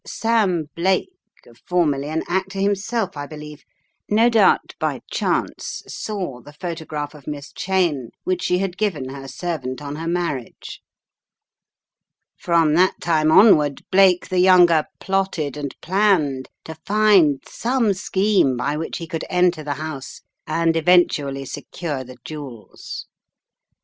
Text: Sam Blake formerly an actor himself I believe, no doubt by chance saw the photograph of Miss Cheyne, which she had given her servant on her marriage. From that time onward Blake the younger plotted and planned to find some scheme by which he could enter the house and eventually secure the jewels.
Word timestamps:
Sam 0.03 0.63
Blake 0.73 1.11
formerly 1.63 2.07
an 2.07 2.23
actor 2.27 2.57
himself 2.57 3.15
I 3.15 3.27
believe, 3.27 3.63
no 4.09 4.29
doubt 4.31 4.73
by 4.79 5.01
chance 5.11 5.83
saw 5.87 6.41
the 6.41 6.53
photograph 6.53 7.13
of 7.13 7.27
Miss 7.27 7.51
Cheyne, 7.53 8.09
which 8.23 8.41
she 8.41 8.57
had 8.57 8.79
given 8.79 9.09
her 9.09 9.27
servant 9.27 9.79
on 9.79 9.97
her 9.97 10.07
marriage. 10.07 10.81
From 12.35 12.73
that 12.73 12.95
time 12.99 13.31
onward 13.31 13.83
Blake 13.91 14.29
the 14.29 14.39
younger 14.39 14.85
plotted 14.99 15.55
and 15.55 15.75
planned 15.83 16.49
to 16.65 16.73
find 16.83 17.43
some 17.47 17.93
scheme 17.93 18.57
by 18.57 18.75
which 18.77 18.97
he 18.97 19.05
could 19.05 19.23
enter 19.29 19.63
the 19.63 19.75
house 19.75 20.21
and 20.47 20.75
eventually 20.75 21.45
secure 21.45 22.03
the 22.03 22.17
jewels. 22.25 23.05